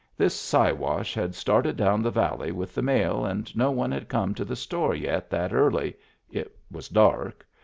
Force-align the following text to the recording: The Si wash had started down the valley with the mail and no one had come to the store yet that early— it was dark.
The 0.17 0.31
Si 0.31 0.71
wash 0.71 1.13
had 1.13 1.35
started 1.35 1.77
down 1.77 2.01
the 2.01 2.09
valley 2.09 2.51
with 2.51 2.73
the 2.73 2.81
mail 2.81 3.23
and 3.23 3.55
no 3.55 3.69
one 3.69 3.91
had 3.91 4.09
come 4.09 4.33
to 4.33 4.43
the 4.43 4.55
store 4.55 4.95
yet 4.95 5.29
that 5.29 5.53
early— 5.53 5.95
it 6.31 6.55
was 6.71 6.89
dark. 6.89 7.45